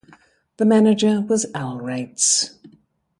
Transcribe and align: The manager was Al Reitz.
The 0.57 0.65
manager 0.65 1.21
was 1.21 1.45
Al 1.53 1.77
Reitz. 1.79 2.55